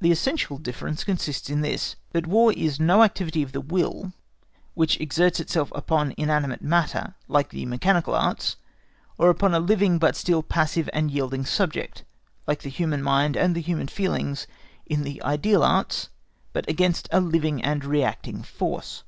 [0.00, 4.14] The essential difference consists in this, that War is no activity of the will,
[4.72, 8.56] which exerts itself upon inanimate matter like the mechanical Arts;
[9.18, 12.04] or upon a living but still passive and yielding subject,
[12.46, 14.46] like the human mind and the human feelings
[14.86, 16.08] in the ideal Arts,
[16.54, 19.02] but against a living and reacting force.